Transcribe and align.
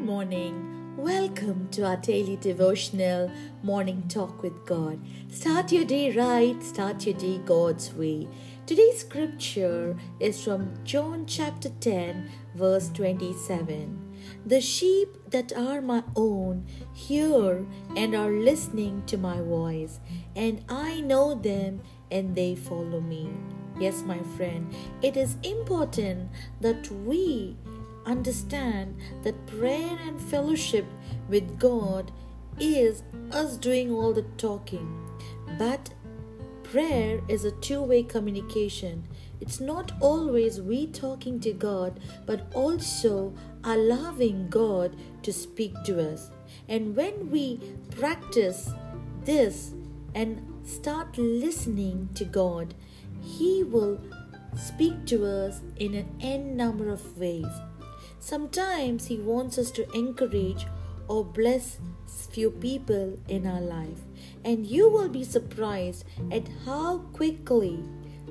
morning. 0.00 0.96
Welcome 0.96 1.68
to 1.72 1.84
our 1.84 1.96
daily 1.96 2.36
devotional 2.36 3.30
morning 3.62 4.04
talk 4.08 4.42
with 4.42 4.64
God. 4.64 5.00
Start 5.28 5.72
your 5.72 5.84
day 5.84 6.16
right, 6.16 6.62
start 6.62 7.04
your 7.04 7.16
day 7.16 7.38
God's 7.44 7.92
way. 7.92 8.28
Today's 8.64 9.00
scripture 9.00 9.96
is 10.20 10.42
from 10.42 10.72
John 10.84 11.26
chapter 11.26 11.68
10, 11.68 12.30
verse 12.54 12.88
27. 12.90 14.14
The 14.46 14.60
sheep 14.60 15.08
that 15.30 15.52
are 15.52 15.80
my 15.80 16.02
own 16.16 16.66
hear 16.94 17.66
and 17.96 18.14
are 18.14 18.30
listening 18.30 19.02
to 19.06 19.18
my 19.18 19.40
voice, 19.40 20.00
and 20.36 20.64
I 20.68 21.00
know 21.00 21.34
them 21.34 21.82
and 22.10 22.34
they 22.34 22.54
follow 22.54 23.00
me. 23.00 23.30
Yes, 23.78 24.02
my 24.02 24.20
friend, 24.36 24.72
it 25.02 25.16
is 25.16 25.36
important 25.42 26.30
that 26.60 26.90
we 26.90 27.56
understand 28.06 28.96
that 29.22 29.46
prayer 29.46 29.98
and 30.06 30.20
fellowship 30.20 30.86
with 31.28 31.58
God 31.58 32.12
is 32.58 33.02
us 33.30 33.56
doing 33.56 33.90
all 33.90 34.12
the 34.12 34.22
talking. 34.36 35.08
But 35.58 35.90
prayer 36.62 37.20
is 37.28 37.44
a 37.44 37.50
two 37.50 37.82
way 37.82 38.02
communication. 38.02 39.04
It's 39.40 39.60
not 39.60 39.92
always 40.00 40.60
we 40.60 40.86
talking 40.86 41.40
to 41.40 41.52
God, 41.52 42.00
but 42.26 42.46
also 42.54 43.34
allowing 43.64 44.48
God 44.48 44.96
to 45.22 45.32
speak 45.32 45.74
to 45.84 46.12
us. 46.12 46.30
And 46.68 46.94
when 46.94 47.30
we 47.30 47.60
practice 47.90 48.70
this 49.24 49.72
and 50.14 50.40
start 50.64 51.18
listening 51.18 52.08
to 52.14 52.24
God, 52.24 52.74
He 53.20 53.64
will 53.64 54.00
speak 54.56 55.06
to 55.06 55.26
us 55.26 55.60
in 55.76 55.94
an 55.94 56.08
n 56.20 56.56
number 56.56 56.90
of 56.90 57.18
ways. 57.18 57.46
Sometimes 58.22 59.06
He 59.06 59.16
wants 59.16 59.58
us 59.58 59.72
to 59.72 59.90
encourage 59.90 60.64
or 61.08 61.24
bless 61.24 61.80
few 62.30 62.52
people 62.52 63.18
in 63.26 63.48
our 63.48 63.60
life, 63.60 63.98
and 64.44 64.64
you 64.64 64.88
will 64.88 65.08
be 65.08 65.24
surprised 65.24 66.04
at 66.30 66.48
how 66.64 66.98
quickly 67.14 67.82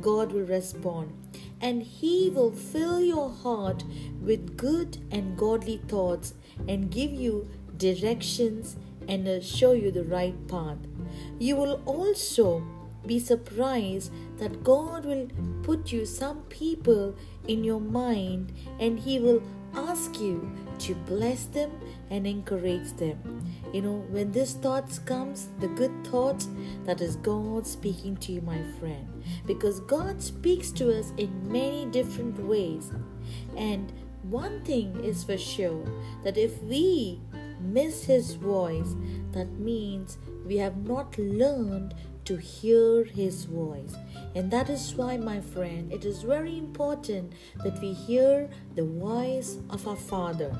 God 0.00 0.30
will 0.30 0.46
respond, 0.46 1.12
and 1.60 1.82
He 1.82 2.30
will 2.30 2.52
fill 2.52 3.00
your 3.02 3.28
heart 3.28 3.82
with 4.20 4.56
good 4.56 4.98
and 5.10 5.36
godly 5.36 5.78
thoughts 5.88 6.34
and 6.68 6.88
give 6.92 7.12
you 7.12 7.48
directions 7.76 8.76
and 9.08 9.42
show 9.42 9.72
you 9.72 9.90
the 9.90 10.04
right 10.04 10.46
path. 10.46 10.78
You 11.40 11.56
will 11.56 11.82
also 11.86 12.62
be 13.04 13.18
surprised 13.18 14.12
that 14.38 14.62
God 14.62 15.04
will 15.04 15.26
put 15.64 15.90
you 15.90 16.06
some 16.06 16.42
people 16.42 17.16
in 17.48 17.64
your 17.64 17.80
mind 17.80 18.52
and 18.78 19.00
He 19.00 19.18
will 19.18 19.42
ask 19.74 20.20
you 20.20 20.50
to 20.80 20.94
bless 20.94 21.44
them 21.46 21.70
and 22.10 22.26
encourage 22.26 22.92
them. 22.94 23.18
You 23.72 23.82
know, 23.82 24.04
when 24.10 24.32
this 24.32 24.54
thoughts 24.54 24.98
comes, 24.98 25.48
the 25.60 25.68
good 25.68 25.92
thoughts, 26.06 26.48
that 26.84 27.00
is 27.00 27.16
God 27.16 27.66
speaking 27.66 28.16
to 28.18 28.32
you, 28.32 28.40
my 28.42 28.60
friend. 28.78 29.22
Because 29.46 29.80
God 29.80 30.22
speaks 30.22 30.70
to 30.72 30.98
us 30.98 31.12
in 31.16 31.50
many 31.50 31.86
different 31.86 32.38
ways. 32.44 32.90
And 33.56 33.92
one 34.22 34.62
thing 34.64 35.02
is 35.04 35.24
for 35.24 35.38
sure 35.38 35.84
that 36.22 36.36
if 36.36 36.62
we 36.62 37.20
miss 37.60 38.04
his 38.04 38.34
voice, 38.34 38.94
that 39.32 39.50
means 39.58 40.18
we 40.46 40.56
have 40.58 40.76
not 40.86 41.16
learned 41.18 41.94
to 42.24 42.36
hear 42.36 43.04
his 43.04 43.44
voice. 43.44 43.94
And 44.34 44.50
that 44.50 44.70
is 44.70 44.94
why, 44.94 45.16
my 45.16 45.40
friend, 45.40 45.92
it 45.92 46.04
is 46.04 46.22
very 46.22 46.56
important 46.56 47.32
that 47.62 47.80
we 47.80 47.92
hear 47.92 48.48
the 48.74 48.84
voice 48.84 49.58
of 49.70 49.86
our 49.86 49.96
Father. 49.96 50.56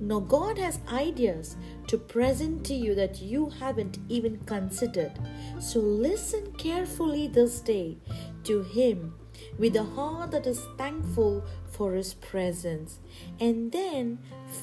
Now, 0.00 0.20
God 0.20 0.58
has 0.58 0.80
ideas 0.88 1.56
to 1.88 1.98
present 1.98 2.64
to 2.66 2.74
you 2.74 2.94
that 2.94 3.20
you 3.20 3.50
haven't 3.50 3.98
even 4.08 4.38
considered. 4.46 5.12
So, 5.60 5.78
listen 5.80 6.52
carefully 6.52 7.28
this 7.28 7.60
day 7.60 7.98
to 8.44 8.62
Him 8.62 9.14
with 9.58 9.76
a 9.76 9.84
heart 9.84 10.30
that 10.32 10.46
is 10.46 10.66
thankful 10.76 11.44
for 11.70 11.94
His 11.94 12.14
presence, 12.14 12.98
and 13.40 13.70
then 13.72 14.18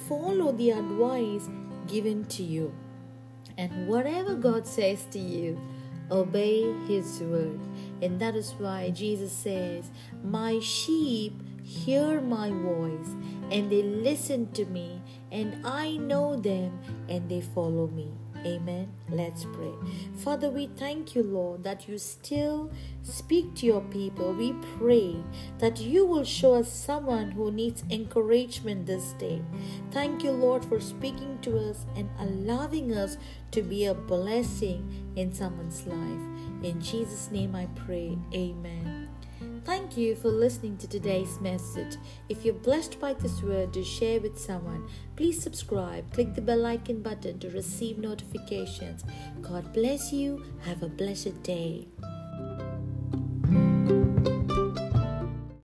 follow 0.08 0.52
the 0.52 0.72
advice 0.72 1.50
given 1.88 2.26
to 2.26 2.44
you. 2.44 2.74
And 3.58 3.88
whatever 3.88 4.36
God 4.36 4.66
says 4.66 5.06
to 5.12 5.20
you, 5.20 5.60
obey 6.12 6.72
His 6.88 7.20
word. 7.22 7.60
And 8.02 8.20
that 8.20 8.36
is 8.36 8.54
why 8.58 8.92
Jesus 8.92 9.32
says, 9.32 9.90
My 10.24 10.60
sheep 10.60 11.42
hear 11.64 12.22
my 12.22 12.50
voice, 12.50 13.16
and 13.52 13.72
they 13.72 13.84
listen 13.84 14.52
to 14.54 14.66
me, 14.66 15.02
and 15.32 15.66
I 15.66 15.98
know 15.98 16.36
them, 16.36 16.80
and 17.08 17.30
they 17.30 17.42
follow 17.42 17.88
me. 17.88 18.12
Amen. 18.46 18.92
Let's 19.10 19.46
pray. 19.46 19.74
Father, 20.18 20.50
we 20.50 20.68
thank 20.68 21.16
you, 21.16 21.24
Lord, 21.24 21.64
that 21.64 21.88
you 21.88 21.98
still 21.98 22.72
speak 23.04 23.54
to 23.56 23.66
your 23.66 23.82
people. 23.82 24.34
We 24.34 24.54
pray 24.78 25.18
that 25.60 25.80
you 25.80 26.06
will 26.06 26.24
show 26.24 26.56
us 26.56 26.72
someone 26.72 27.32
who 27.32 27.52
needs 27.52 27.84
encouragement 27.90 28.86
this 28.88 29.14
day. 29.14 29.42
Thank 29.92 30.24
you, 30.24 30.32
Lord, 30.32 30.66
for 30.66 30.80
speaking 30.80 31.40
to 31.44 31.58
us 31.70 31.86
and 31.96 32.10
allowing 32.20 32.94
us 32.94 33.18
to 33.52 33.62
be 33.62 33.86
a 33.86 33.94
blessing 33.94 35.14
in 35.16 35.34
someone's 35.34 35.86
life. 35.86 36.22
In 36.64 36.82
Jesus' 36.82 37.30
name 37.32 37.56
I 37.56 37.68
pray. 37.76 38.18
Amen. 38.34 38.91
Thank 39.64 39.96
you 39.96 40.16
for 40.16 40.30
listening 40.30 40.78
to 40.78 40.88
today's 40.88 41.40
message. 41.40 41.96
If 42.30 42.44
you're 42.44 42.54
blessed 42.56 43.00
by 43.00 43.14
this 43.14 43.44
word 43.44 43.74
to 43.74 43.84
share 43.84 44.20
with 44.20 44.40
someone, 44.40 44.90
please 45.16 45.42
subscribe. 45.42 46.12
Click 46.14 46.34
the 46.34 46.42
bell 46.42 46.66
icon 46.66 47.04
button 47.04 47.38
to 47.40 47.50
receive 47.52 48.00
notifications. 48.00 49.04
God 49.42 49.72
bless 49.72 50.12
you. 50.12 50.44
Have 50.62 50.82
a 50.82 50.88
blessed 50.90 51.44
day. 51.44 51.88